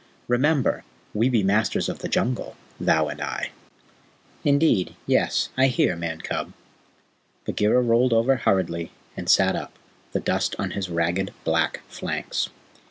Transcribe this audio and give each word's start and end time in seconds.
Remember, 0.27 0.83
we 1.13 1.29
be 1.29 1.41
the 1.41 1.45
Masters 1.45 1.87
of 1.87 1.99
the 1.99 2.07
Jungle, 2.09 2.55
thou 2.79 3.07
and 3.07 3.21
I." 3.21 3.51
"Indeed, 4.43 4.95
yes; 5.05 5.49
I 5.55 5.67
hear, 5.67 5.95
Man 5.95 6.21
cub." 6.21 6.53
Bagheera 7.45 7.81
rolled 7.83 8.11
over 8.11 8.37
hurriedly 8.37 8.89
and 9.15 9.29
sat 9.29 9.55
up, 9.55 9.77
the 10.11 10.19
dust 10.19 10.55
on 10.57 10.71
his 10.71 10.89
ragged 10.89 11.35
black 11.45 11.81
flanks. 11.87 12.49